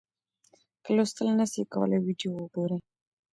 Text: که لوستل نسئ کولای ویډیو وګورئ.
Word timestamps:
که 0.83 0.89
لوستل 0.97 1.27
نسئ 1.39 1.61
کولای 1.73 1.99
ویډیو 2.01 2.31
وګورئ. 2.41 2.79